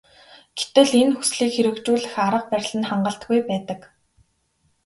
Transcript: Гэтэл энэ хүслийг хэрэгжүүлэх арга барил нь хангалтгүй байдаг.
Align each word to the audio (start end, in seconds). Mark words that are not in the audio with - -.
Гэтэл 0.57 0.91
энэ 1.01 1.13
хүслийг 1.17 1.51
хэрэгжүүлэх 1.55 2.13
арга 2.25 2.47
барил 2.51 2.75
нь 2.79 2.87
хангалтгүй 2.89 3.39
байдаг. 3.49 3.79